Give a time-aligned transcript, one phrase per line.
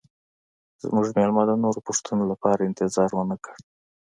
[0.83, 3.55] زموږ میلمه د نورو پوښتنو لپاره انتظار ونه کړ